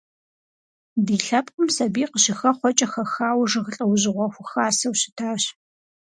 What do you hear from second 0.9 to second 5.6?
Ди лъэпкъым сабий къыщыхэхъуэкӀэ хэхауэ жыг лӀэужьыгъуэ хухасэу щытащ.